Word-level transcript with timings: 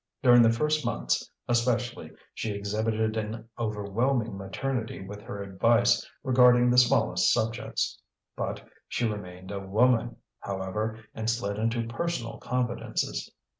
During 0.23 0.41
the 0.41 0.51
first 0.51 0.83
months, 0.83 1.29
especially, 1.47 2.09
she 2.33 2.53
exhibited 2.53 3.15
an 3.17 3.47
overwhelming 3.59 4.35
maternity 4.35 4.99
with 5.05 5.21
her 5.21 5.43
advice 5.43 6.03
regarding 6.23 6.71
the 6.71 6.79
smallest 6.79 7.31
subjects. 7.31 8.01
But 8.35 8.67
she 8.87 9.05
remained 9.07 9.51
a 9.51 9.59
woman, 9.59 10.15
however, 10.39 10.97
and 11.13 11.29
slid 11.29 11.59
into 11.59 11.85
personal 11.87 12.39
confidences. 12.39 13.29